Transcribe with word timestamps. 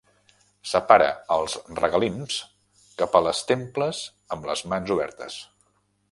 Separa 0.69 1.09
els 1.35 1.57
regalims 1.79 2.37
cap 3.01 3.17
a 3.19 3.21
les 3.27 3.41
temples 3.51 3.99
amb 4.37 4.49
les 4.51 4.65
mans 4.75 4.95
obertes. 4.97 5.37